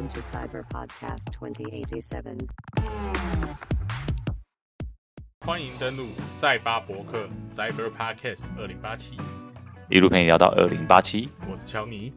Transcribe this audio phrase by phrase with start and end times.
[0.00, 2.48] Welcome to Cyber Podcast 2087.
[5.44, 6.06] 欢迎登录
[6.38, 9.18] 赛巴博客 Cyber Podcast 二零八七，
[9.90, 12.14] 一路陪你聊到二零八七，我是乔尼，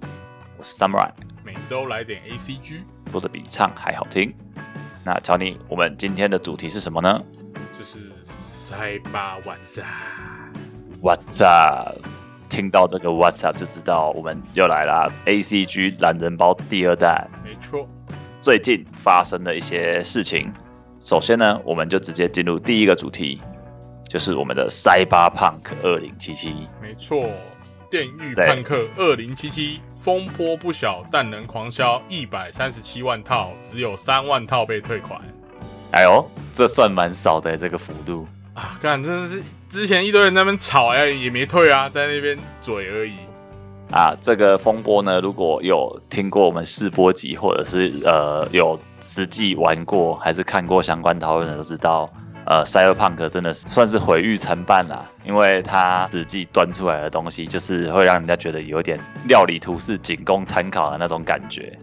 [0.58, 1.12] 我是 Samurai，
[1.44, 4.34] 每周来点 ACG，说的比唱还好听。
[5.04, 7.22] 那乔尼，我们今天的主题是什么呢
[7.78, 11.98] 就是塞巴 What's up？？What's up？
[12.50, 17.28] 听到这个 What's up 就知道我们又来啦 ACG 懒人包第二弹。
[17.64, 17.88] 没错，
[18.42, 20.52] 最近发生的一些事情。
[21.00, 23.40] 首先呢，我们就直接进入第一个主题，
[24.10, 26.68] 就是我们的 Cyberpunk 二零七七。
[26.82, 27.30] 没错，
[27.90, 35.22] 电狱对判客二零七七风波不小，但能狂销一百三十七万套，只有三万套被退款
[35.92, 38.28] 哎呦，这算蛮少的这个幅度。
[38.54, 38.78] 啊！
[38.82, 43.14] 看，真的是之前一堆人在那边吵，哎，也没退啊，在那边嘴而已。
[43.94, 52.10] 啊，这个风波呢，如果有听过我们试播集，或者是呃有实际玩过，还是看过相关讨论的，都知道，
[52.48, 61.78] 呃，Cyberpunk 真的是算是毁誉参半啦，因为它实际端出来的东西，就是会让人家觉得有点料理图是仅供参考的那种感觉。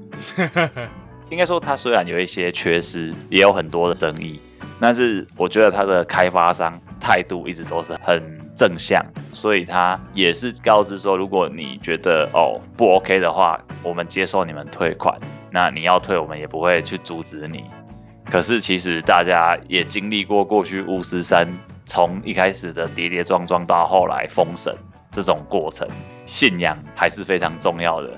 [1.30, 4.41] 应该说，它虽然有一些缺失，也有很多的争议，
[4.80, 8.20] 但是我觉得它的开发商态度一直都是很
[8.61, 15.19] 正向，所以他也是告知说，如果你觉得哦不 OK 的话，我们接受你们退款，
[15.50, 17.64] 那你要退，我们也不会去阻止你。
[18.30, 21.48] 可是其实大家也经历过过去巫师三
[21.86, 24.77] 从一开始的跌跌撞撞到后来封神
[25.11, 25.89] 这种过程，
[26.27, 28.11] 信仰还是非常重要的。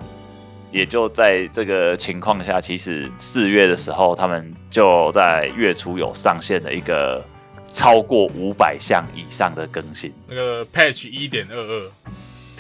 [0.73, 7.25] 也就在这个情况下，其实四月的时候，他们就在月初有上线了一个
[7.73, 11.91] 超过五百项以上的更新那个 Patch 一点二二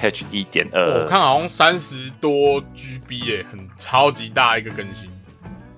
[0.01, 5.11] ，，Patch 一点二二，我看好像三十多 GB 耶，很超级大一个更新，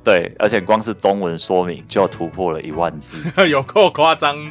[0.05, 4.51] 对，而且光是中文说明就突破了一万字， 有够夸张。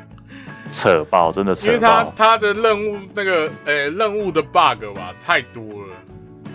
[0.71, 2.03] 扯爆，真的因为他。
[2.15, 5.95] 他的任务那个呃、任务的 bug 吧太多了，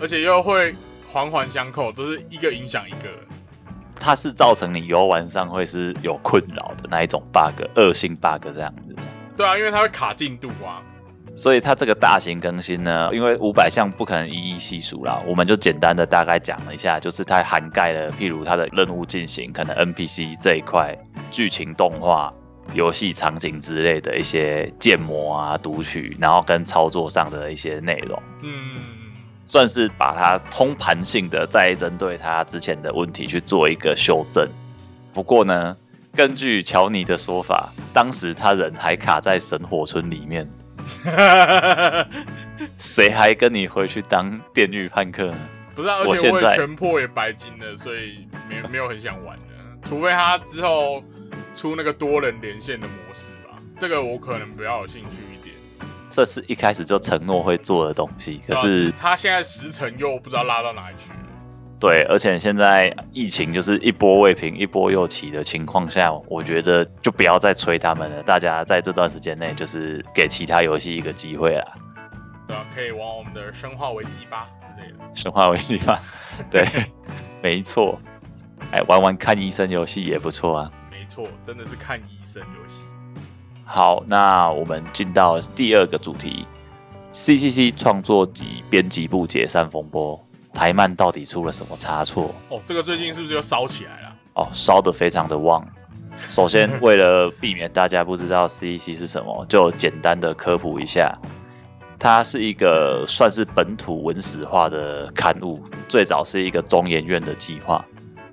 [0.01, 0.75] 而且又会
[1.05, 3.07] 环环相扣，都是一个影响一个。
[3.99, 8.95] 它是造成你游玩上会是有困扰的那一种 bug，恶性 bug 这样子。
[9.35, 10.81] 对啊，因为它会卡进度啊。
[11.35, 20.97] 所以它这个大型更新呢，因为五百项不可能一一细数啦，我们就简单的大概讲了一下，就是它涵盖了譬如它的任务进行，可能 NPC 这一块、
[21.31, 22.33] 剧情动画、
[22.73, 28.81] 游戏场景之类的一些建模啊、读取，然后跟操作上的一些内容，嗯，
[29.49, 34.47] 算是把它通盘性的再针对他之前的问题去做一个修正。
[35.11, 35.75] 不过呢，
[36.15, 40.47] 根据乔尼的说法，当时他人还卡在神火村里面。
[42.77, 45.37] 谁还跟你回去当电狱判客呢？
[45.73, 49.45] 不是啊，而且我全破也白金了，所以没没有很想玩的。
[49.81, 51.03] 除非他之后
[51.55, 55.38] 出那个多人连线的模式吧，这个我可能比较有兴趣一点。
[56.19, 61.19] 这是一开始就承诺会做的东西，可是他现在时程又不知道拉到哪里去了。
[61.79, 68.21] 对，而且现在疫情就是一波未平一波又起的情况下，我觉得就不要再催他们了。
[68.23, 71.65] 大家在这段时间内，就是给其他游戏一个机会啦。
[72.45, 74.97] 对啊，可以玩我们的生化危机吧之类的。
[75.15, 76.01] 生化危机吧，
[76.51, 76.67] 对，
[77.41, 77.97] 没错。
[78.73, 80.71] 哎，玩玩看医生游戏也不错啊。
[80.91, 82.83] 没错，真的是看医生游戏。
[83.71, 86.43] 好，那我们进到第二个主题
[87.13, 90.19] ，CCC 创作及编辑部解散风波，
[90.51, 92.33] 台漫到底出了什么差错？
[92.49, 94.15] 哦，这个最近是不是又烧起来了？
[94.33, 95.63] 哦，烧得非常的旺。
[96.17, 101.15] 首先， 为了避免大家不知道 CCC 是什么，就简单的科普一下。
[101.99, 107.85] 它是一个算是本土文史化的刊物，最早是一个中研院的计划。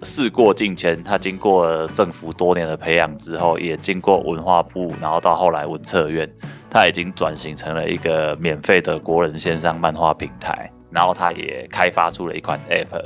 [0.06, 6.33] 事过境迁，他经过政府多年的培养之后，也经过文化部，然后到后来文策院，
[6.71, 10.71] 他已经转型成了一个免费的国人线上漫画平台。
[10.89, 13.04] 然后他也开发出了一款 App，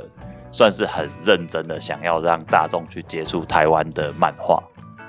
[0.51, 4.63] 算是很认真的想要让大众去接触台湾的漫画。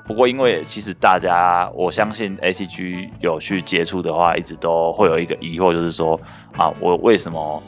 [0.05, 6.21] 不过，因为其实大家，我相信 A C G 有去接触的话，一直都会有一个疑惑，就是说
[6.57, 7.63] 啊，我为什么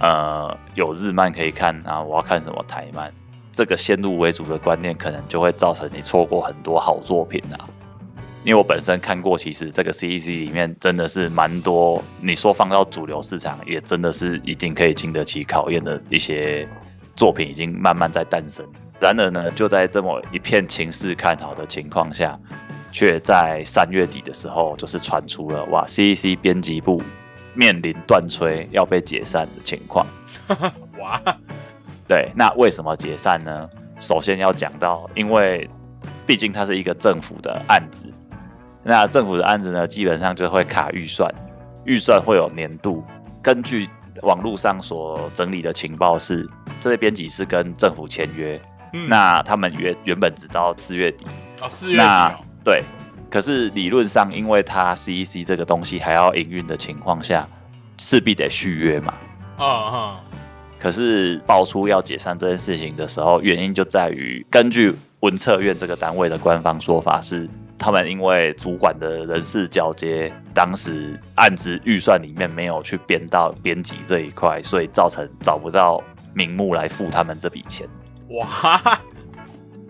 [0.00, 2.02] 呃有日漫可以看啊？
[2.02, 3.12] 我要看什么台漫？
[3.56, 7.56] 这个先入为主的观念，可能就会造成你错过很多好作品啊。
[8.44, 16.68] 因为我本身看过，其实这个 C E C 里面真的是蛮多，你说放到主流市场，也真的是一定可以经得起考验的一些
[17.16, 18.62] 作品，已经慢慢在诞生。
[19.00, 22.38] 然而呢，就在这么一片情势看好的情况下，
[22.92, 27.02] 却在三月底的时候，就是传出了哇，CEC 编辑部
[27.54, 30.06] 面临断炊要被解散的情况。
[31.00, 31.35] 哇，
[32.08, 33.68] 对，那为什么解散呢？
[33.98, 35.68] 首先要讲到，因为
[36.26, 38.12] 毕竟它是一个政府的案子，
[38.82, 41.32] 那政府的案子呢，基本上就会卡预算，
[41.84, 43.02] 预算会有年度。
[43.42, 43.88] 根据
[44.22, 46.48] 网络上所整理的情报是，
[46.80, 48.60] 这些编辑是跟政府签约，
[48.92, 51.26] 嗯，那他们原原本只到四月底，
[51.62, 52.82] 哦四月底那哦，对，
[53.30, 57.48] 可是理论上，因为它 CEC 这个东西还要营运的情况下，
[57.98, 59.14] 势必得续约嘛。
[59.58, 60.16] 嗯哼，
[60.86, 76.00] 可是爆出要解散这件事情的时候，原因就在于根据文策院这个单位的官方说法是，他们因为主管的人事交接，当时案子预算里面没有去编到编辑这一块，所以造成找不到
[76.34, 77.84] 名目来付他们这笔钱。
[78.28, 78.80] 哇，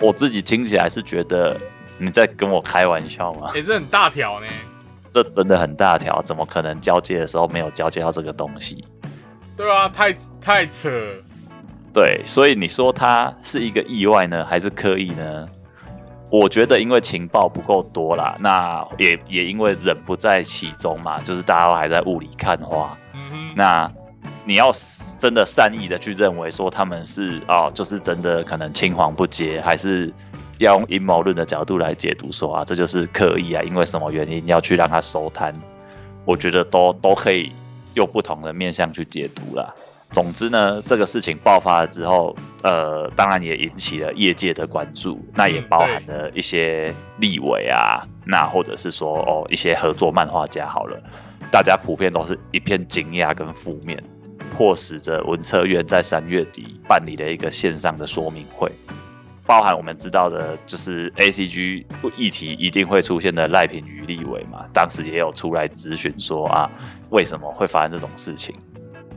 [0.01, 1.61] 我自己听起来是觉得
[1.99, 3.51] 你在跟我开玩笑吗？
[3.55, 4.47] 也、是很大条呢。
[5.13, 8.83] 这真的很大条，怎么可能交接的时候没有交接到这个东西？
[9.57, 10.91] 对啊，太太扯。
[11.93, 15.47] 对，所以你说他是一个意外呢，还是刻意呢？
[16.29, 22.99] 我觉得因为情报不够多啦，那也也因为人不在其中嘛，就是大家都还在雾里看花。
[23.15, 23.91] 嗯哼，那
[24.45, 24.71] 你要
[25.19, 30.13] 真的善意的去认为说他们是哦，就是真的可能青黄不接，还是
[30.59, 35.55] 要用阴谋论的角度来解读说啊，这就是刻意啊，因为什么原因要去让他收摊？
[36.27, 37.53] 我觉得都都可以
[37.97, 39.75] 用不同的面向去解读啦。
[40.13, 50.97] 总之呢，这个事情爆发了之后，呃，当然也引起了业界的关注，那也包含了一些立委啊，那或者是说哦一些合作漫画家好了，
[51.51, 54.01] 大家普遍都是一片惊讶跟负面，
[54.57, 58.71] 迫使着文策院在三月底办理了一个线上的说明会，
[59.47, 66.71] 包含我们知道的，就是 A C G 议题一定会出现的赖品妤立委嘛，当时也有出来咨询说啊，
[67.11, 68.55] 为什么会发生这种事情？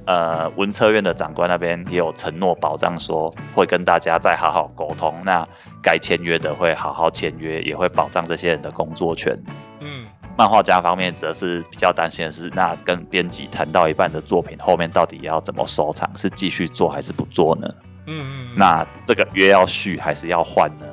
[0.05, 5.47] 呃，文策院的长官那边也有承诺保障说，会跟大家再好好沟通，那
[5.83, 9.37] 该签约的会好好签约，也会保障这些人的工作权。
[9.81, 16.09] 嗯，漫画家方面则是比较担心的是，那跟编辑谈到一半的作品后面到底要怎么收场？
[16.15, 17.67] 是继续做还是不做呢？
[18.09, 20.85] 嗯嗯，那这个约要续还是要换呢？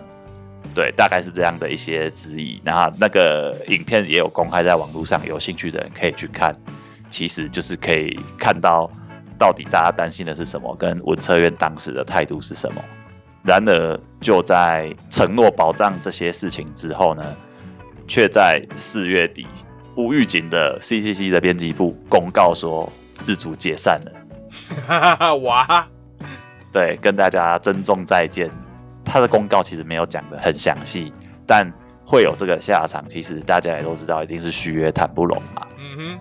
[0.75, 2.61] 对，大概是这样的一些质疑。
[2.63, 6.55] 然后那个影片也有公开在网络上，有兴趣的人可以去看。
[7.09, 8.91] 其实就是可以看到
[9.39, 12.83] 到底大家担心的是什么，跟文策院当时的态度是什么。
[13.43, 17.37] 然而，就在承诺保障这些事情之后呢，
[18.09, 19.47] 却在四月底，
[19.95, 24.13] 无预警的 CCC 的编辑部公告说自主解散了。
[24.87, 25.89] 哈哈哈，哇，
[26.77, 28.51] 对，跟大家珍重再见。
[29.03, 31.11] 他的公告其实没有讲的很详细，
[31.47, 31.73] 但
[32.05, 35.67] 会有这个下场，其实大家也都知道，一定是续约谈不拢嘛。
[35.79, 36.19] 嗯哼，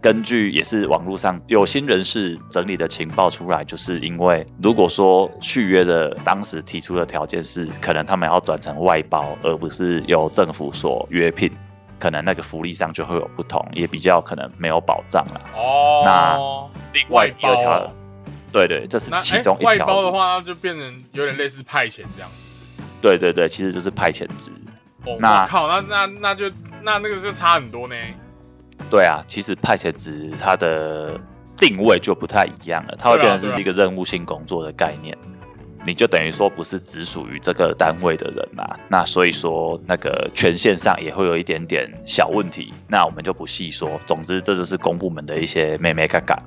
[0.00, 11.50] 根据也是网络上有心人士整理的情报出来，就是因为如果说续约的当时提出的条件是，可能他们要转成外包，而不是由政府所约聘，
[11.98, 15.40] 可能那个福利上就会有不同，也比较可能没有保障了。
[15.56, 16.38] 哦，那
[16.92, 17.90] 另外第二条哦，
[18.52, 19.78] 对对，这是其中一条外。
[19.78, 22.30] 包的话，那就变成有点类似派遣这样。
[23.00, 24.50] 对对对，其实就是派遣制。
[25.04, 26.50] 哦，那靠，那那那就
[26.82, 27.94] 那那个就差很多呢。
[28.90, 31.18] 对啊，其实派遣值它的
[31.56, 35.16] 定位就不太一样了，它会变成是一个任务性工作的概念。
[35.86, 43.98] 你就等于说不是只属于这个单位的人嘛，那所以说那个权限上也会有一点点小问题，那我们就不细说。
[44.04, 46.42] 总之，这就是公部门的一些妹妹嘎嘎。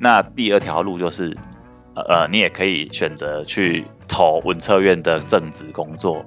[0.00, 1.36] 嗯，那第二条路就是，
[1.94, 6.24] 呃呃，你也可以选择去投文策院的正职工作，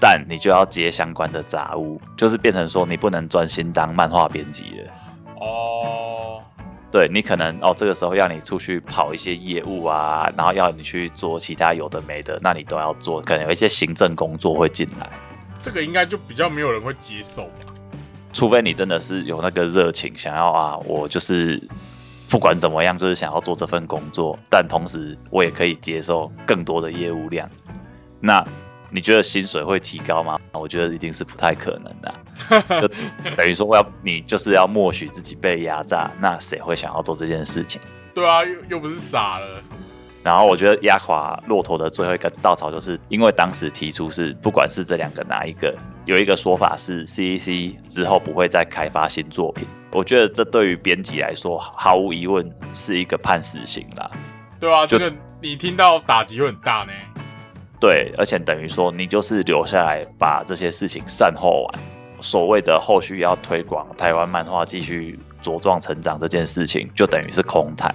[0.00, 4.92] 但你就要接相关的杂物，就是变成说你不能专心当漫画编辑了。
[5.40, 6.42] 哦，
[6.90, 15.10] 对你可能哦，这个时候要你出去跑一些业务啊，然后要你去做其他有的没的，那你都要做，可能有一些行政工作会进来，
[15.60, 17.74] 这个应该就比较没有人会接受吧？
[18.32, 21.62] 除非你真的是有那个热情，想要啊，我就是
[22.34, 27.48] 不管怎么样，就是想要做这份工作，但同时我也可以接受更多的业务量。
[28.18, 28.44] 那
[28.90, 30.36] 你觉得薪水会提高吗？
[30.50, 32.12] 我觉得一定是不太可能的、
[32.82, 32.88] 就
[33.36, 37.80] 等于说要你就是要默许自己被压榨，那谁会想要做这件事情？
[38.12, 39.62] 对啊，又又不是傻了。
[40.24, 45.72] 然后我觉得压垮骆驼的最后一个稻草，就是因为当时提出是不管是这两个哪一个，
[46.04, 49.68] 有一个说法是 CEC 之后不会再开发新作品。
[49.94, 54.10] 我觉得这对于编辑来说，毫无疑问是一个判死刑啦。
[54.58, 56.92] 对啊，就这个你听到打击会很大呢。
[57.78, 61.80] 对，而且等于说你就是留下来把这些事情善后完。
[62.20, 67.94] 所谓的后续要推广台湾漫画继续茁壮成长这件事情，就等于是空谈。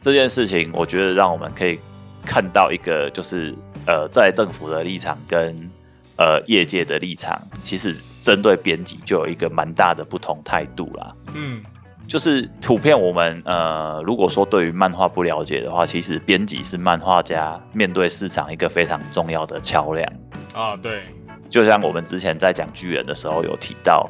[0.00, 1.78] 这件事情，我觉得让我们可以
[2.24, 3.54] 看到一个，就是
[3.86, 5.68] 呃，在政府的立场跟
[6.16, 11.14] 呃业界的立场，其实针对编辑就有一个蛮大的不同态度啦。
[11.34, 11.62] 嗯，
[12.08, 20.12] 就是普遍我们呃，如果说对于漫画不了解的话，其实编辑是漫画家面对市场一个非常重要的桥梁。
[20.52, 21.02] 啊，对，
[21.50, 24.08] 就像我们之前在讲巨人的时候有提到，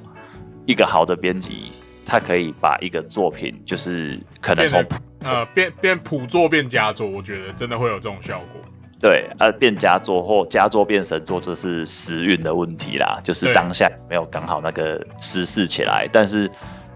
[0.67, 1.73] 一个好的编辑，
[2.05, 4.85] 他可以把一个作品，就是可能从
[5.21, 8.61] 呃变变普作变佳作，我觉得真的会有这种效果。
[9.07, 16.51] 对呃变佳作或佳作变神作，就是时运的问题啦，就是对当下没有刚好那个时势起来，但是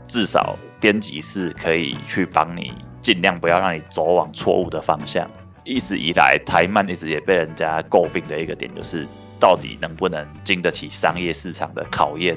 [0.08, 5.30] 至少编辑是可以去帮你，尽量不要让你走往错误的方向。
[5.62, 9.06] 一直以来，台漫一直也被人家诟病的一个点就是，
[9.38, 12.36] 到底能不能经得起商业市场的考验？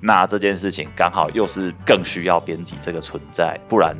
[0.00, 3.96] 那这件事情刚好又是更需要编辑这个存在，不然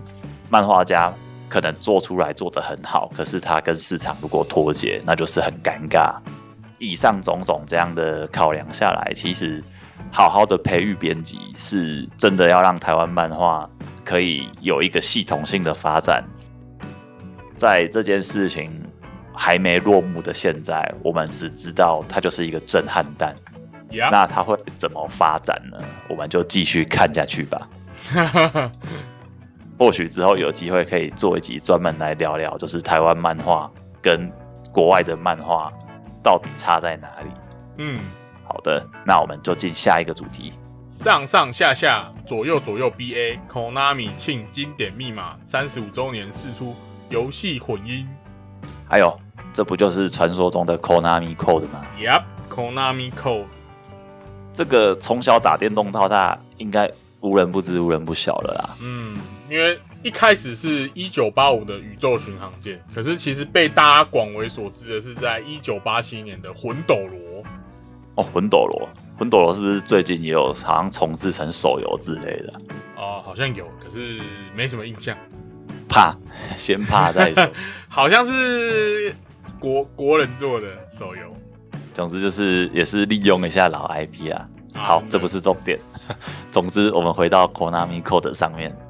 [0.50, 1.10] 漫画家
[1.54, 6.16] 可能做出来做得很好，可是它跟市场如果脱节，那就是很尴尬。
[6.78, 9.62] 以上种种这样的考量下来，其实
[10.10, 13.70] 好好的培育编辑，是真的要让台湾漫画
[14.04, 16.24] 可以有一个系统性的发展。
[17.56, 18.72] 在这件事情
[19.32, 23.32] 还没落幕的现在，我们只知道它就是一个震撼弹。
[23.92, 25.78] 呀、那它会怎么发展呢？
[26.08, 27.68] 我们就继续看下去吧。
[29.78, 34.30] 或许之后有机会可以做一集专门来聊聊，就是台湾漫画跟
[34.72, 35.72] 国外的漫画
[36.22, 37.30] 到底差在哪里。
[37.78, 37.98] 嗯，
[38.44, 40.52] 好的，那我们就进下一个主题。
[40.86, 46.76] 上上下下左右左右 BA Konami 庆经典密码三十五周年释出
[47.08, 48.08] 游戏混音。
[48.88, 49.18] 还有，
[49.52, 53.46] 这不就是传说中的 Konami Code 吗？Yep，Konami Code。
[54.52, 56.88] 这个从小打电动到大，应该
[57.20, 58.76] 无人不知、无人不晓了啦。
[58.80, 59.18] 嗯，
[59.50, 67.42] 因为一开始是一九八五的宇宙巡航舰，可是其实被大家广为所知的是在一九八七年的魂斗罗。
[68.16, 72.52] 哦，魂斗罗，魂斗罗是不是最近也有好像重置成手游之类的？
[72.96, 74.20] 哦，好像有，可是
[74.54, 75.16] 没什么印象。
[75.88, 76.16] 怕，
[76.56, 77.50] 先怕再说。
[77.88, 79.14] 好像是
[79.58, 81.22] 国国人做的手游。
[81.92, 84.48] 总之就是也是利用一下老 IP 啊。
[84.74, 85.78] 啊好，这不是重点。
[86.52, 88.83] 总之，我们回到 Konami Code 上面，嗯，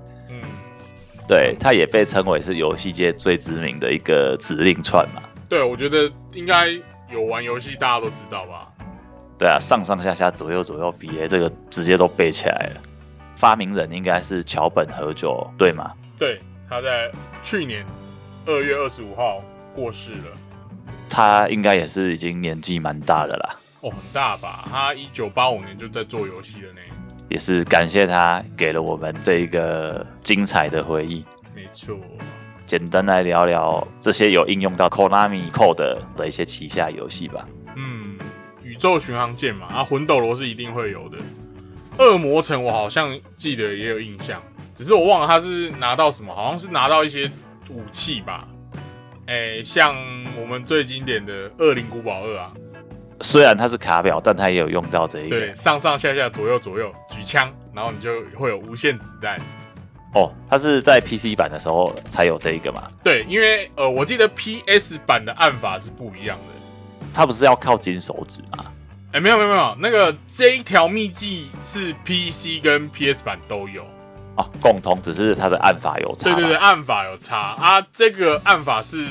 [1.26, 5.22] 对，它也被称为是游戏界最知名的一个指令串嘛。
[5.48, 6.68] 对，我觉得应该
[7.10, 8.68] 有玩游戏，大家都知道吧？
[9.38, 12.80] 对啊，上上下下左右左右 BA 这个直接都背起来了。
[13.36, 15.92] 发明人应该是桥本和久，对吗？
[16.18, 17.10] 对，他在
[17.42, 17.84] 去年
[18.46, 19.42] 二月二十五号
[19.74, 20.36] 过世了。
[21.08, 24.66] 他应该也是已经年纪蛮大的啦，哦，很大吧？
[24.70, 26.80] 他一九八五年就在做游戏了呢。
[27.28, 31.24] 也是感谢他给了我们这一个精彩的回忆。
[31.54, 31.96] 没错，
[32.66, 37.46] 简单来聊聊这些有应用到 Konami Code 的一些旗下游戏吧。
[37.76, 38.16] 嗯，
[38.62, 41.18] 宇宙巡航舰嘛，啊，魂斗罗是一定会有的。
[41.98, 44.42] 恶魔城我好像记得也有印象，
[44.74, 47.30] 只是我忘了他是拿到什么，好像是拿到一些
[47.70, 48.48] 武器吧。
[49.26, 49.96] 哎、像
[50.38, 52.52] 我们最经典的《恶灵古堡二》啊，
[53.24, 59.40] 虽然它是卡表，但它也有用到这一个对，上上下下左右左右举枪，然后你就会有无限子弹。
[60.12, 60.30] 哦。
[60.50, 62.88] 它是在 PC 版的时候才有这一个嘛？
[63.02, 67.06] 对，因为呃，我记得 PS 版的按法是不一样的。
[67.14, 68.66] 它不是要靠金手指吗？
[69.12, 73.84] 哎、没有没有没有，那个这一条秘技是 PC 跟 PS 版都有。
[74.36, 76.24] 哦，共同只是它的按法有差。
[76.24, 77.80] 对对对，按法有差啊。
[77.90, 79.06] 这个按法是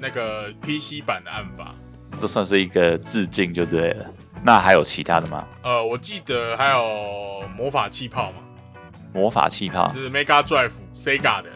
[0.00, 1.74] 那个 PC 版的按法。
[2.20, 4.06] 这算是一个致敬就对了。
[4.42, 5.46] 那还有其他的吗？
[5.62, 8.38] 呃，我记得还有魔法气泡嘛，
[9.12, 11.48] 魔法气泡就是 Mega Drive Sega 的。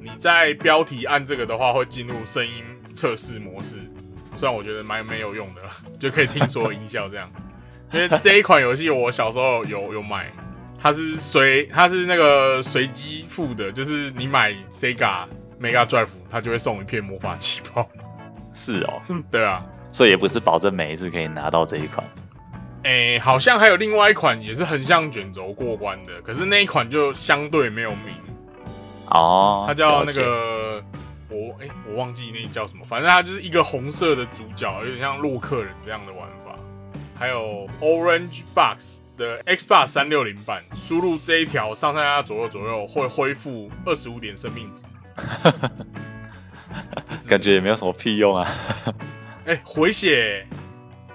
[0.00, 3.78] 你在标题按这个的话，会进入声音测试模式。
[4.36, 5.62] 虽然我觉得蛮没有用的，
[5.98, 7.30] 就可以听所有音效这样。
[7.92, 10.30] 因为这一款游戏我小时候有有买，
[10.80, 15.26] 它是随它是那个随机付的，就是你买 Sega
[15.60, 17.88] Mega Drive，它就会送一片魔法气泡。
[18.52, 19.64] 是哦， 对啊，
[19.94, 22.04] 所以也不是保证每一次可以拿到这一款。
[22.82, 28.12] 诶、好像还有另外一款也是很像卷轴过关的，可是那一款就相对没有名，
[29.08, 30.82] 哦，它叫那个
[31.30, 36.56] 我诶、我忘记那叫什么，反正它就是一个红色的主角，有点像洛克人这样的玩法。
[37.16, 44.84] 还有 Orange Box 的 Xbox 三六零版，输入这一条上上下下左右左右会恢复二十五点生命值。
[47.28, 48.50] 感觉也没有什么屁用啊。
[49.46, 50.46] 诶、回血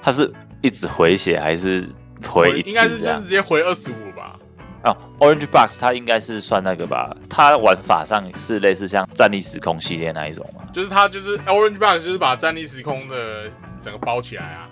[0.02, 0.32] 它是
[0.62, 1.88] 一直回血还是
[2.28, 3.28] 回一次应该是就是直？
[3.28, 4.40] 接回二十五吧。
[4.84, 7.16] 哦，Orange Box 它应该是算那个吧？
[7.30, 13.50] 它玩法上是类似像战力时空系列那一种嘛，就是它就是 Orange Box，就是把战力时空的
[13.82, 14.70] 整个包起来啊。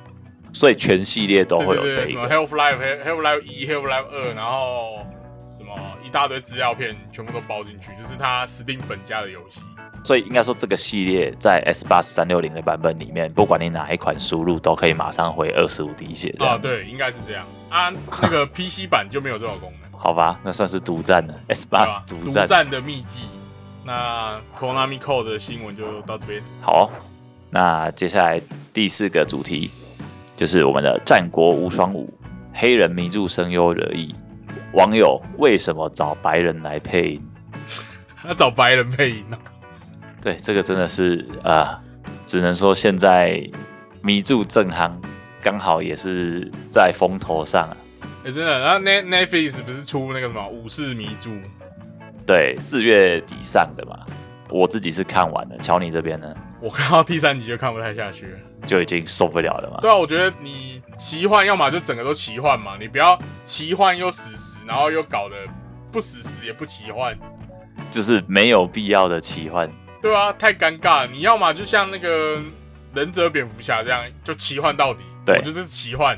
[0.54, 2.48] 所以全系列都会有对对对，什么这一个。
[2.48, 5.06] Half Life、Half Life 一、Half Life 二，然后
[5.46, 9.60] 什么一大堆资料片全部都包进去，就是它 Steam 本家的游戏。
[10.08, 16.34] 所以应该说这个系列在 S 八三六零的版本里面，不管你哪一款输入，都可以马上回二十五滴血。
[16.40, 17.92] 啊，对，应该是这样啊。
[18.22, 21.86] 那个 PC 版就没有这种功能，好吧，那算是独占了 S 八？
[22.08, 22.46] 独占。
[22.46, 23.28] 独占的秘籍。
[23.84, 26.42] 那 Konami Code 的新闻就到这边。
[26.62, 26.90] 好，
[27.50, 29.70] 那接下来第四个主题
[30.38, 32.14] 就是我们的战国无双五，
[32.54, 34.16] 黑人迷住声优惹意。
[34.72, 37.30] 网友为什么找白人来配音？
[38.24, 39.38] 他找白人配音哦，
[40.28, 41.82] 对，这个真的是啊、
[42.26, 43.42] 只能说现在
[44.02, 45.02] 迷住正行
[45.42, 47.78] 刚好也是在风头上啊。
[48.26, 48.60] 哎、真的。
[48.60, 51.32] 然后 Net Netflix 不是出那个什么武士迷住？
[52.26, 54.00] 对，四月底上的嘛，
[54.50, 55.58] 我自己是看完了。
[55.60, 58.40] 乔你这边呢，我看到第三集就看不太下去了。
[58.66, 59.80] 就已经受不了了嘛。
[59.80, 65.38] 对啊，我觉得你奇幻，要么就整个都奇幻嘛，你不要奇幻又史实，然后又搞得
[65.90, 67.18] 不史实也不奇幻，
[67.90, 69.72] 就是没有必要的奇幻。
[70.08, 71.08] 对啊，太尴尬了。
[71.08, 72.42] 你要么就像那个
[72.94, 76.18] 忍者蝙蝠侠这样，就奇幻到底，对我就是奇幻。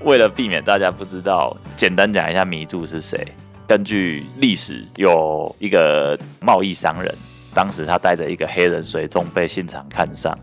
[0.00, 3.22] 为了避免大家不知道，简单讲一下迷住是谁。
[3.68, 7.14] 根据历史，有一个贸易商人，
[7.52, 10.34] 当时他带着一个黑人随从被信长看上。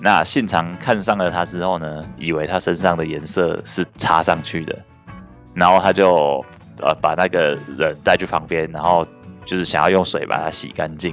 [0.00, 4.78] 那信长看上了他之后呢，以为他身上的颜色是插上去的，
[5.52, 6.44] 然后他就
[6.78, 9.04] 呃把那个人带去旁边，然后
[9.44, 11.12] 就是想要用水把它洗干净，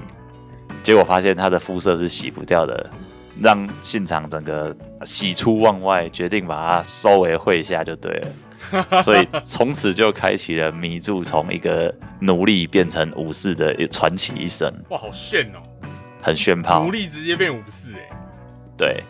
[0.84, 2.90] 结果发现他的肤色是洗不掉的，
[3.42, 4.76] 让信长整个
[5.06, 8.28] 喜出望外，决定把他收为麾下就对了。
[9.04, 15.60] 所以从此就开启了迷住从一个奴隶变成武士的一传奇一生，哇，好炫哦！
[16.22, 16.92] 很炫炮奴。
[16.92, 18.10] 隶直接变武士哎，
[18.78, 19.04] 对，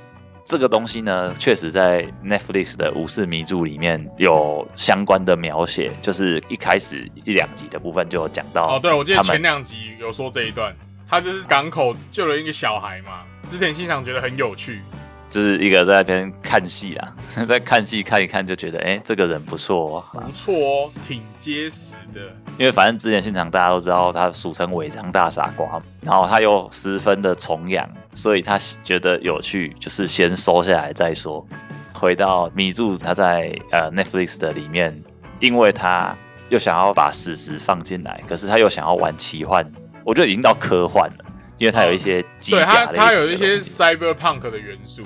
[0.44, 8.78] 这个东西呢，确实在 Netflix 的武士迷住里面有相关的描写，就是一开始一两集的部分就有讲到。
[8.78, 10.76] 哦，对，我记得前两集有说这一段，
[11.14, 14.82] 他就是港口救了一个小孩嘛，织田信长觉得很有趣，
[15.30, 17.14] 就是一个在那边看戏啊，
[17.48, 20.22] 在看戏看一看就觉得，哎、这个人不错哦。
[20.26, 22.22] 不错哦，挺结实的。
[22.58, 31.48] 因为反正之前现场大家都知道他俗称违章大傻瓜，然后他又十分的崇洋，所以他觉得有趣，就是先收下来再说。
[31.94, 35.00] 回到米柱，他在呃 Netflix 的里面，
[35.40, 36.18] 因为他
[36.50, 39.72] 又想要把史实放进来，可是他又想要玩奇幻，
[40.04, 41.26] 我觉得已经到科幻了，
[41.58, 45.04] 因为它有一些机甲类型的他有一些 cyberpunk 的元素。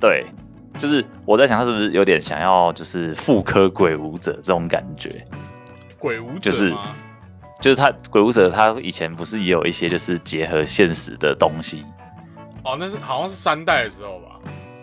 [0.00, 0.26] 对，
[0.76, 5.24] 就是我在想他是不是有点想要就是复刻鬼舞者这种感觉。
[5.98, 6.74] 鬼舞者就是？
[7.60, 11.84] 就是他鬼舞者，他以前不是也有一些就是结合现实的东西
[12.64, 14.28] 哦，那是好像是三代的时候吧？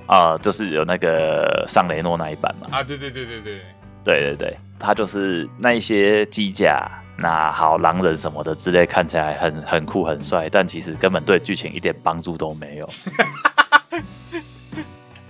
[0.07, 3.59] 啊、就是有那个上雷诺那一版嘛，啊，对对对对对，
[4.05, 6.89] 对对对，他就是那一些机甲，
[7.21, 12.89] 那好狼人什么的之类，看起来很很酷很帅，但其实根本对剧情一点帮助都没有。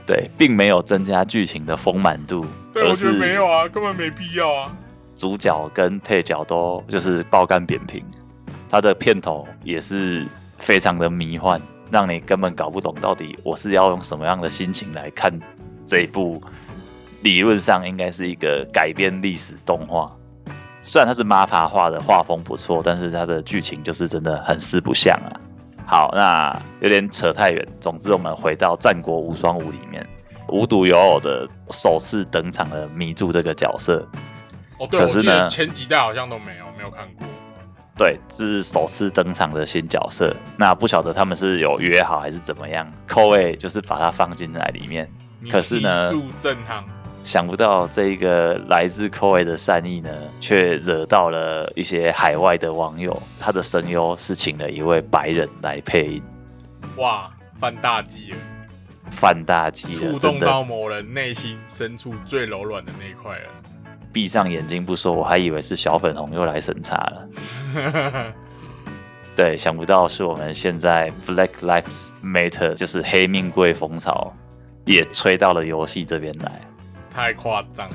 [0.06, 4.76] 对，并没有增加剧情的丰满度，对，我觉得是没有啊，根本没必要啊。
[5.16, 8.04] 主角跟配角都就是爆肝扁平，
[8.72, 10.26] 他的片头也是
[10.58, 15.32] 非常的迷幻，让你根本搞不懂到底我是要用什么样的心情来看
[15.86, 16.42] 这一部，
[17.22, 20.16] 理论上应该是一个改编历史动画。
[20.90, 25.30] 虽然它是 MAPPA 画的画风不错，但是它的剧情就是真的很四不像啊。
[25.86, 27.68] 好，那有点扯太远。
[27.80, 30.04] 总之，我们回到《战国无双五》里面，
[30.48, 34.04] 无独有偶的首次登场的迷柱这个角色。
[34.80, 37.28] 哦，对，我可是呢前几代好像都没有，没有看过。
[37.96, 40.36] 对，这是首次登场的新角色。
[40.58, 45.08] 那不晓得他们是有约好还是怎么样，扣位就是把它放进来里面。
[45.52, 46.84] 可是呢住正行，
[47.24, 53.22] 想不到这一个来自 Koi 的善意呢，却惹到了一些海外的网友。
[53.40, 56.24] 他的声优是请了一位白人来配音，
[56.98, 58.38] 哇，犯大忌了，
[59.12, 63.50] 犯大忌了，触动到某人内心深处最柔软的那一块了。
[64.12, 68.34] 闭上眼睛不说，我还以为是小粉红又来审查了。
[69.36, 74.34] 对，想不到是我们现在 Black Lives Matter，就是黑命贵风潮，
[74.86, 76.60] 也吹到了游戏这边来。
[77.14, 77.90] 太夸张。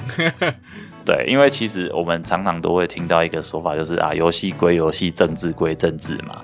[1.05, 6.40] 对，因为其实我们常常都会听到一个说法，就是啊，游戏归游戏，政治归政治嘛。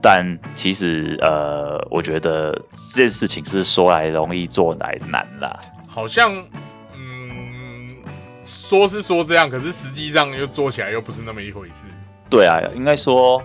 [0.00, 2.52] 但其实，呃，我觉得
[2.94, 5.56] 这件事情是说来容易，做来难啦。
[5.86, 6.34] 好像，
[6.96, 7.94] 嗯，
[8.44, 11.86] 说是说这样，可是实际上又做起来又不是那么一回事。
[12.28, 13.40] 对啊，应该说，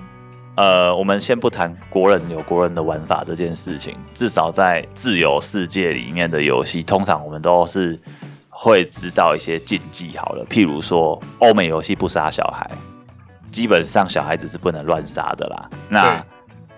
[0.56, 8.00] 呃，我们先不谈国人有国人的玩法这件事情，至少在自由世界里面的游戏，通常我们都是
[8.60, 10.18] 会知道一些禁忌。
[10.18, 12.68] 好了，譬如说，欧美游戏不杀小孩，
[13.52, 15.70] 基本上小孩子是不能乱杀的啦。
[15.90, 16.26] 那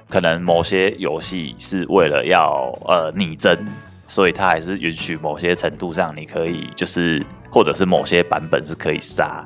[0.10, 3.66] 可能某些游戏是为了要呃拟真，
[4.08, 9.46] 所以它还是允许某些程度上你可以就是，或者是某些版本是可以杀。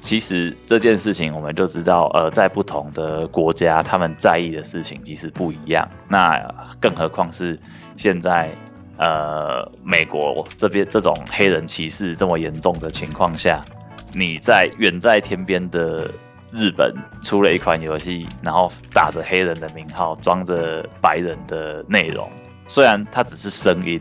[0.00, 5.88] 其实这件事情我们就知道，呃，在不同的国家，他们在意的事情其实不一样。
[6.08, 6.38] 那
[6.78, 7.58] 更何况是
[7.96, 8.50] 现在，
[8.96, 13.64] 呃，美国这边这种黑人歧视这么严重的情况下，
[14.12, 16.10] 你在远在天边的
[16.52, 22.30] 日本出了一款游戏，然后打着黑人的名号，装着白人的内容，
[22.68, 24.00] 虽然它只是声音，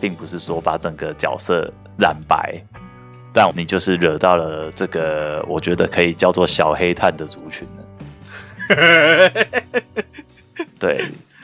[0.00, 2.62] 并不是说把整个角色染白。
[3.32, 7.84] 但你就是惹到了这个，我觉得可以叫做小黑炭的族群了。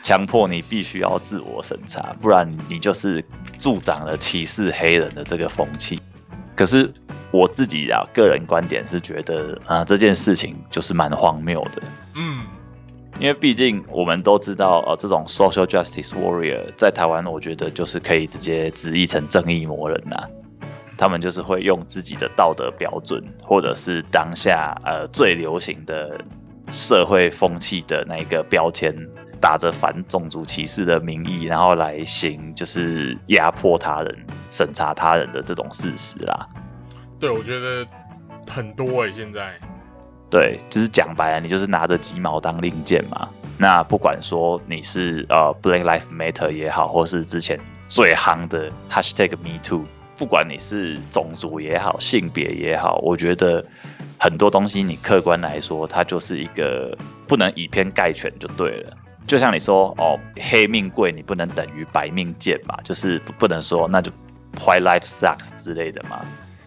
[0.04, 3.24] 强迫你必须要自我审查，不然你就是
[3.58, 5.98] 助长了歧视黑人的这个风气。
[6.54, 6.92] 可是
[7.30, 11.82] 我自己啊，个人观点是觉得啊，这件事情就是蛮荒谬的。
[12.14, 12.44] 嗯，
[13.18, 20.28] 因为毕竟我们都知道，呃，这种 social justice warrior 在台湾，我觉得就是可以直接直译成正义魔人呐、
[20.98, 26.20] 他们就是会用自己的道德标准，或者是当下呃最流行的
[26.70, 28.94] 社会风气的那一个标签，
[29.44, 36.48] 打着反种族歧视的名义，然后来行就是压迫他人、审查他人的这种事实啦。
[37.20, 37.86] 对，我觉得
[38.50, 39.52] 很多哎、现在
[40.30, 43.28] 对，就是讲白了，你就是拿着鸡毛当令箭嘛。
[43.58, 49.84] 那不管说你是呃 Black Lives Matter 也好，或是之前最夯的 Hashtag Me Too，
[50.16, 53.62] 不管你是种族也好，性别也好，我觉得
[54.18, 56.96] 很多东西你客观来说，它就是一个
[57.28, 58.96] 不能以偏概全就对了。
[59.26, 64.10] 就像你说哦，黑命贵你不能等于白命贱嘛，就是不不能说那就
[64.58, 66.24] White Life Sucks 之类的嘛。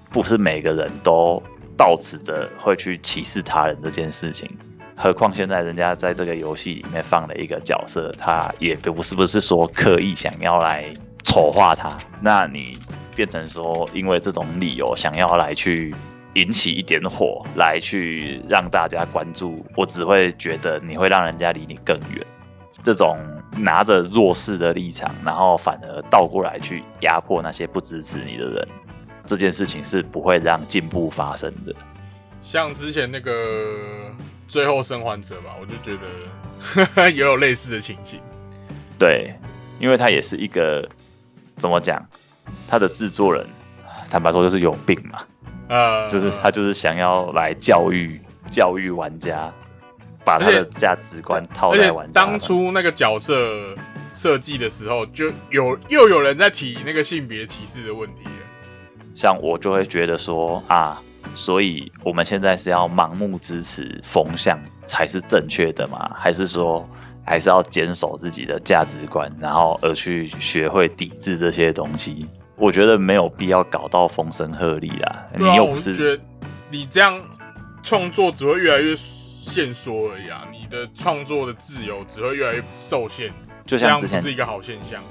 [0.09, 1.41] 不是每个人都
[1.75, 4.49] 到此着会去歧视他人这件事情。
[4.95, 10.91] 何况现在人家在这个游戏里面放了一个角色，他也不是不是说刻意想要来
[11.23, 12.75] 丑化他，那你
[13.15, 15.93] 变成说因为这种理由想要来去
[16.33, 22.25] 引起一点火，来去让大家关注，我只会觉得你会让人家离你更远。
[22.87, 23.17] 这种
[23.57, 28.67] 拿着弱势的立场，然后反而倒过来去压迫那些不支持你的人，
[29.25, 31.75] 这件事情是不会让进步发生的。
[32.41, 33.75] 像之前那个
[34.47, 35.97] 最后生还者吧，我就觉
[36.95, 38.21] 得 也有类似的情形。
[38.97, 39.35] 对，
[39.81, 40.87] 因为他也是一个
[41.57, 42.01] 怎么讲，
[42.69, 43.45] 他的制作人
[44.09, 45.23] 坦白说就是有病嘛，
[45.67, 49.53] 呃，就是他就是想要来教育教育玩家，
[50.27, 53.73] 把他的价值观套在玩当初那个角色
[54.13, 58.31] 设计的时候，就有又有人在提那个性别歧视的问题了。
[59.15, 61.01] 像我就会觉得说啊，
[61.33, 66.11] 所以我们现在是要盲目支持风向才是正确的吗？
[66.19, 66.85] 还是说
[67.25, 72.27] 还是要坚守自己的价值观，然后而去学会抵制这些东西？
[72.57, 75.25] 我觉得没有必要搞到风声鹤唳啦。
[75.31, 76.21] 啊，你又不是觉得
[76.69, 77.17] 你这样
[77.81, 78.93] 创作只会越来越
[79.47, 83.31] 限缩而已啊，你的创作的自由只会越来越受限，
[83.65, 85.01] 就这样像之前不是一个好现象。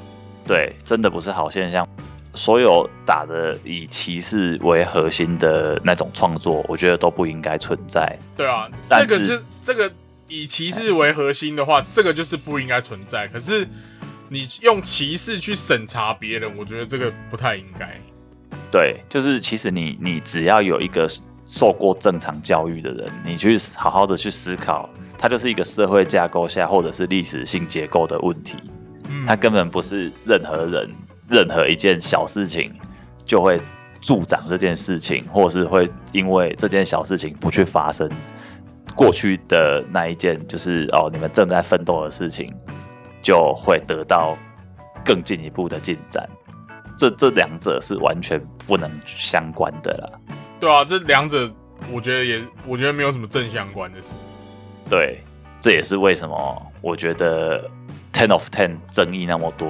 [0.47, 1.87] 对，真的不是好现象。
[2.35, 8.15] 所有打着以歧视为核心的那种创作，我觉得都不应该存在。
[8.37, 9.91] 对啊，这个就这个
[10.29, 13.27] 以歧视为核心的话，这个就是不应该存在。
[13.29, 13.67] 可是
[14.29, 17.99] 你用歧视去审查别人，我觉得这个不太应该。
[18.71, 21.09] 对，就是其实你你只要有一个
[21.47, 28.57] 受过正常教育的人，你去好好的去思考，它就是一个社会架构下或者是历史性结构的问题，
[29.09, 30.91] 嗯，它根本不是任何人
[31.29, 32.75] 任何一件小事情
[33.25, 33.61] 就会
[34.01, 38.11] 助长这件事情，或者是会因为这件小事情不去发生，
[38.97, 42.53] 过去的那一件就是哦你们正在奋斗的事情，
[43.23, 44.37] 就会得到
[45.05, 46.29] 更进一步的进展。
[46.99, 50.37] 这这两者是完全不能相关的啦。
[50.59, 51.51] 对啊，这两者
[51.93, 54.15] 我觉得也，我觉得没有什么正相关的事。
[54.89, 55.23] 对，
[55.61, 57.69] 这也是为什么我觉得
[58.13, 59.69] Ten of Ten 争议那么多。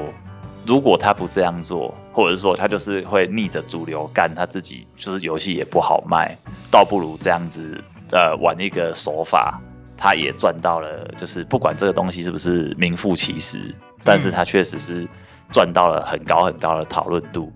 [0.66, 6.36] 如果他不这样做，或者是说他就是会逆着主流干，他自己就是游戏也不好卖，
[6.70, 9.60] 倒不如这样子呃玩一个手法，
[9.96, 13.72] 他也赚到了，就是不管这个东西是不是名副其实，
[14.02, 15.06] 但是他确实是
[15.52, 17.52] 赚到了很高很高的讨论度。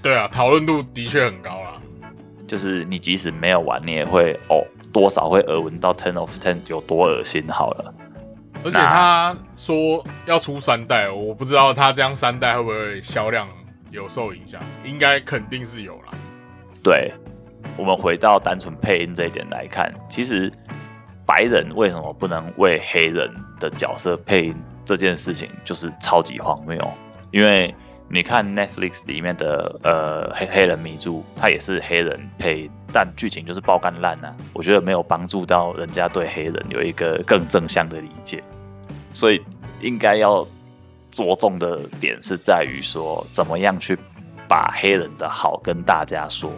[0.00, 1.75] 对啊，讨论度的确很高啦。
[2.46, 7.94] 就是你即使没有玩，你也会哦多少会耳闻到 Ten of Ten 有多恶心好了。
[8.64, 13.46] 而且他说要出三代，我不知道他这样三代会不会销量
[13.90, 16.14] 有受影响，应该肯定是有啦。
[16.82, 17.12] 对，
[17.76, 20.50] 我们回到单纯配音这一点来看，其实
[21.24, 23.30] 白人为什么不能为黑人
[23.60, 26.80] 的角色配音这件事情，就是超级荒谬。
[27.32, 27.74] 因为
[28.08, 34.34] 你看 Netflix 里面的呃黑黑人迷住，他也是黑人配，但剧情就是爆干烂啊！
[34.52, 38.42] 我觉得没有帮助到人家对黑人有一个更正向的理解，
[39.12, 39.42] 所以
[39.80, 40.46] 应该要
[41.10, 43.98] 着重的点是在于说，怎么样去
[44.48, 46.52] 把黑人的好跟大家说，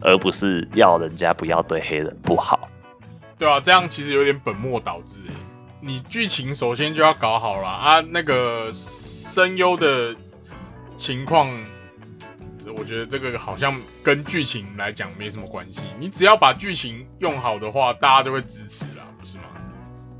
[0.00, 2.66] 而不是要人家不要对黑人不好。
[3.38, 5.18] 对啊，这样其实有点本末倒置。
[5.80, 10.16] 你剧情首先就要搞好了啊，那个声优的
[10.98, 11.48] 情况，
[12.76, 15.82] 我觉得这个好像跟剧情来讲没什么关系。
[15.98, 19.44] 你只要把剧情用好的话，大家就会支持啦，不是吗？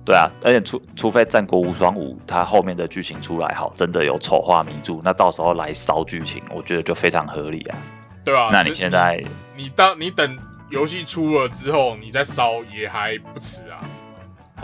[0.06, 7.76] 对啊，而且除除非《战国无双五》它后面的剧情出来好，真的有丑化名著，那到时候来烧剧情，我觉得就非常合理啊。
[8.24, 9.22] 对啊，那你现在
[9.56, 10.38] 你当你等
[10.70, 13.84] 游戏出了之后，你再烧也还不迟啊。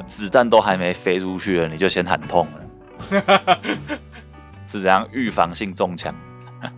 [0.06, 2.46] 子弹都还没飞出去了，你就先喊痛
[3.10, 3.22] 了，
[4.66, 6.14] 是怎样预防性中枪？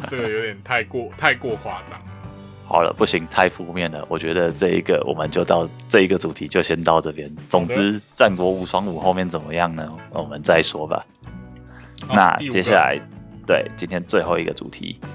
[0.08, 2.00] 这个有点太过太过夸张。
[2.68, 4.04] 好了，不行，太负面了。
[4.08, 7.32] 我觉得这一个我们就到这一个主题就先到这边。
[7.48, 9.88] 总之，《战国无双五》后面怎么样呢？
[10.10, 11.06] 我们再说吧。
[12.12, 13.00] 那接下来，
[13.46, 14.98] 对今天最后一个主题，《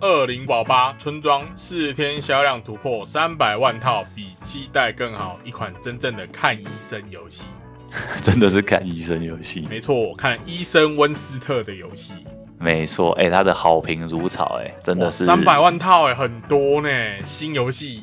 [0.00, 5.40] 二零宝八村庄》四天销量突破三百万套，比期待更好。
[5.44, 7.46] 一款真正的看医生游戏，
[8.22, 9.66] 真的是看医生游戏。
[9.70, 12.14] 没错，看医生温斯特的游戏。
[12.58, 16.88] 没错，哎，他的好评如潮，哎，真的是三百万套，哎，很多呢。
[17.26, 18.02] 新游戏，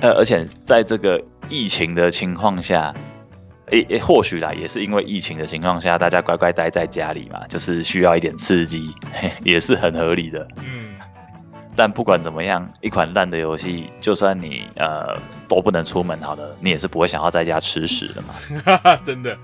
[0.00, 2.94] 呃，而且在这个疫情的情况下，
[3.66, 8.94] 诶诶，或许啦，也是因为疫情的情况下，大家乖乖待在家里嘛，就是需要一点刺激，
[9.44, 10.48] 也是很合理的。
[10.58, 10.95] 嗯，
[11.76, 18.96] 但不管怎么样，一款烂的游戏，就算你呃都不能出门，好了，你也是不会想要在家吃屎的嘛。
[19.04, 19.36] 真的，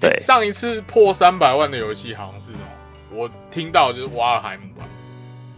[0.00, 2.64] 对，上一次破三百万的游戏好像是什么？
[3.12, 4.84] 我听到就是瓦尔海姆吧。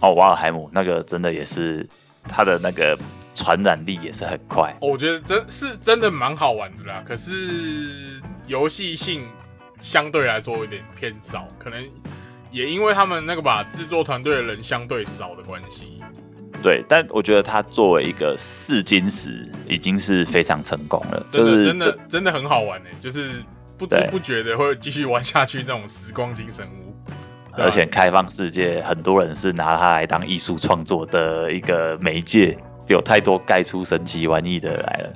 [0.01, 1.89] 哦，瓦尔海姆那个真的也是，
[2.25, 2.99] 它的那个
[3.35, 4.77] 传染力也是很快。
[4.81, 9.27] 我觉得真是真的蛮好玩的啦，可是游戏性
[9.81, 11.83] 相对来说有点偏少，可能
[12.55, 16.01] 也因为他们那个把制作团队的人相对少的关系。
[16.63, 21.27] 对，但我觉得他作为一个试金石，已经是非常成功了。
[21.29, 23.43] 真的，真的，真的很好玩呢，就是
[23.77, 26.95] 不知不觉的会继续玩下去，这种时光精神屋。
[27.57, 35.13] 而且开放世界，很多人是拿它来当艺术创作的一个媒介，有太多盖出神奇玩意的来了。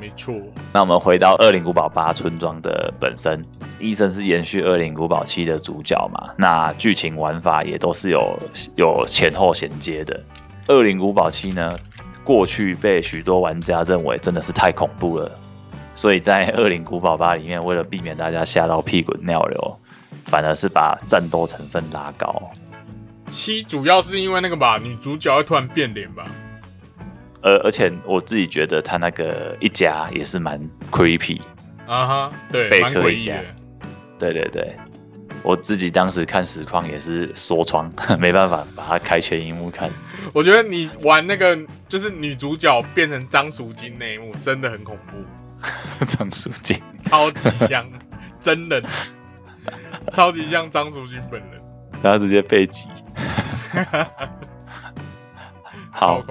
[0.00, 0.34] 没错。
[0.72, 3.40] 那我们回到《恶灵古堡八村庄》的本身，
[3.80, 6.30] 医生是延续《恶灵古堡七》的主角嘛？
[6.36, 8.38] 那剧情玩法也都是有
[8.76, 10.22] 有前后衔接的。
[10.72, 11.78] 《恶灵古堡七》呢，
[12.22, 15.32] 过去被许多玩家认为真的是太恐怖了，
[15.94, 19.76] 所以在《恶灵古堡八》里面，为了避免大家吓到屁滚尿流。
[20.26, 22.50] 反而是把战斗成分拉高。
[23.26, 26.24] 七主要是因为那个吧，女主角会突然变脸吧。
[27.42, 31.40] 而而且我自己觉得他那个一家也是蛮 creepy。
[31.86, 33.34] 啊哈，对，贝克一家。
[34.20, 34.76] 对对对，
[35.42, 39.90] 我自己当时看实况也是缩窗， 没办法把它开全荧幕看。
[40.32, 46.04] 我觉得你玩那个就是女主角变成张淑金那一幕真的很恐怖。
[46.06, 47.84] 张淑金超级像，
[48.40, 48.82] 真人。
[50.12, 51.60] 超级像张淑君本人，
[52.02, 52.88] 然后直接被挤。
[55.92, 56.22] 好，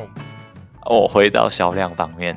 [0.85, 2.35] 我回到销量方面，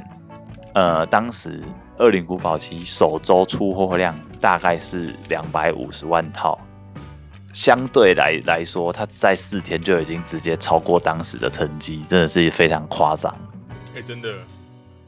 [0.75, 1.61] 呃，当时
[2.03, 6.59] 《二零古堡期》首周出货量大概是两百五十万套，
[7.53, 13.33] 相对来来说，它在四天就已经直接超过当时的成绩，真的是非常夸张。
[13.95, 14.35] 哎，真的，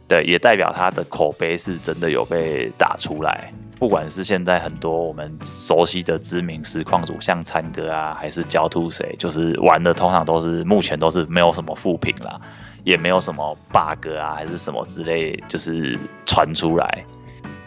[0.07, 3.52] 对，也代表它的口碑是真的有被打出来。
[3.76, 12.40] 不管是现在很多我们熟悉的知名实况主，像参哥啊，还是焦兔谁，就是玩的通常都是目前都是没有什么负评啦，
[12.84, 17.04] 也没有什么 bug 啊，还是什么之类，就是传出来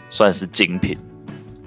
[0.08, 0.96] 算是精品。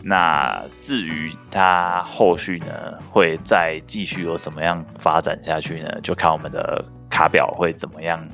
[0.04, 6.02] 那至于它后续呢，会再继续有什么样发展下去呢？
[6.02, 8.28] 就看我们的卡表会怎么样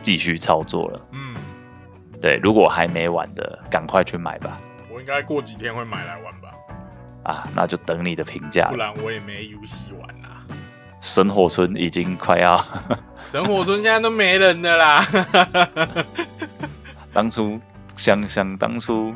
[0.00, 1.00] 继续操作了。
[1.12, 1.34] 嗯，
[2.20, 4.58] 对，如果还没玩的，赶快去买吧。
[4.92, 6.54] 我应该过几天会买来玩吧？
[7.24, 8.68] 啊，那就等你的评价。
[8.68, 10.46] 不然我也没游戏玩啦。
[11.00, 12.64] 生活村已经快要
[13.30, 15.06] 神火村现在都没人的啦。
[17.12, 17.60] 当初
[17.96, 19.12] 想想当初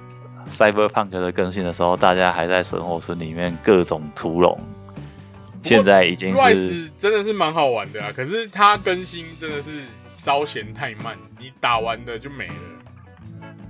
[0.51, 4.59] Cyberpunk 的更新的时候，大家还在神火村里面各种屠龙，
[5.63, 12.55] 现在已经是 Rise 真的是蛮好玩的啊，可是它更新真的是稍嫌太慢，你打完的就没了。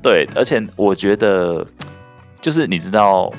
[0.03, 1.66] 对，而且我觉得
[2.40, 3.33] 就是你知道。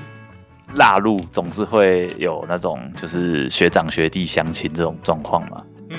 [0.76, 5.64] 腊入总是会有那种就是学长学弟相亲这种状况嘛。
[5.90, 5.98] 嗯，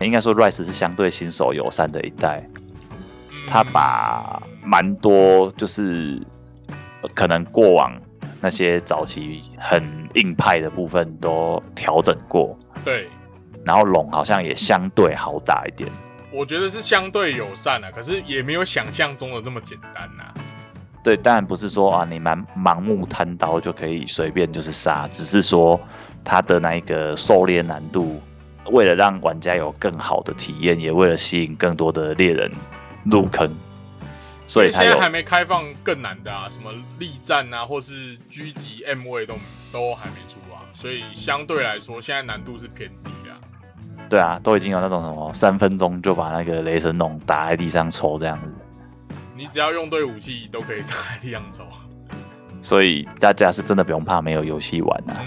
[0.00, 2.48] 应该说 Rise 是相对新手友善的一代，
[3.46, 6.22] 他把蛮多就是
[7.14, 7.92] 可能过往
[8.40, 9.82] 那些早期很
[10.14, 12.56] 硬派的部分都调整过。
[12.84, 13.08] 对，
[13.64, 15.90] 然后龙好像也相对好打一点。
[16.30, 20.32] 我觉得是相对友善啊，可是也没有想象中的那么简单呐。
[21.02, 25.80] 对，当然不是说啊，你蛮盲目贪刀就可以随便就是杀，只是说
[26.24, 28.20] 它的那一个狩猎难度，
[28.72, 32.50] 为了让玩家有更好的体验，也为了吸引更多的猎人
[33.04, 33.50] 入坑，
[34.46, 39.34] 所以现在还没开放更难的啊，什么力战啊，或是狙击 M 位都
[39.72, 43.38] 都还没出啊，所以相对来说现在难度是偏低啊。
[44.10, 48.52] 对啊，都已经有那种什么三分钟就把那个雷神龙打在地上抽这样子。
[49.38, 51.64] 你只要用对武器，都可以打一样走。
[52.60, 55.22] 所以大家是真的不用怕没有游戏玩啊。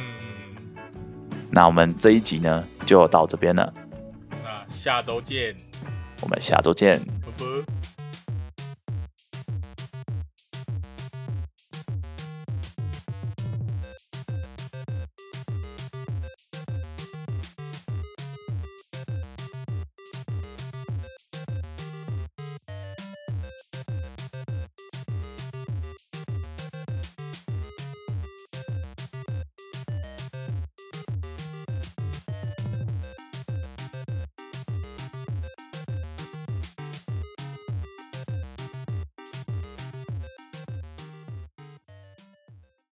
[1.49, 3.73] 那我们这一集呢，就到这边了。
[4.43, 5.55] 那下周见。
[6.21, 6.99] 我们下周见。
[6.99, 7.80] 拜拜。